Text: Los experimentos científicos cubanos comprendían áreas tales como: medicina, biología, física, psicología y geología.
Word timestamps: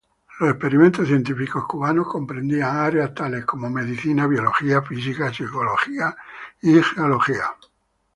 Los 0.39 0.49
experimentos 0.49 1.07
científicos 1.07 1.67
cubanos 1.67 2.07
comprendían 2.07 2.75
áreas 2.75 3.13
tales 3.13 3.45
como: 3.45 3.69
medicina, 3.69 4.25
biología, 4.25 4.81
física, 4.81 5.31
psicología 5.31 6.15
y 6.59 6.81
geología. 6.81 7.45